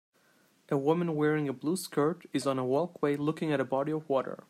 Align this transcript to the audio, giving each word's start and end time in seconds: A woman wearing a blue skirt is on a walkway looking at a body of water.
A 0.71 0.77
woman 0.77 1.13
wearing 1.15 1.47
a 1.47 1.53
blue 1.53 1.77
skirt 1.77 2.25
is 2.33 2.47
on 2.47 2.57
a 2.57 2.65
walkway 2.65 3.15
looking 3.15 3.51
at 3.53 3.59
a 3.61 3.63
body 3.63 3.91
of 3.91 4.09
water. 4.09 4.39